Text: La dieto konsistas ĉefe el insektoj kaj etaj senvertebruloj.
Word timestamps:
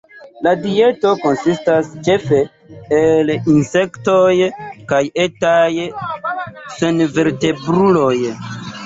La 0.45 0.51
dieto 0.61 1.09
konsistas 1.25 1.89
ĉefe 2.07 2.39
el 2.99 3.29
insektoj 3.55 4.31
kaj 4.93 5.03
etaj 5.27 5.69
senvertebruloj. 6.79 8.15